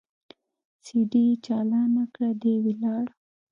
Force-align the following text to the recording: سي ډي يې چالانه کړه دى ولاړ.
سي 0.83 0.99
ډي 1.11 1.23
يې 1.29 1.35
چالانه 1.45 2.03
کړه 2.13 2.29
دى 2.41 2.53
ولاړ. 2.65 3.05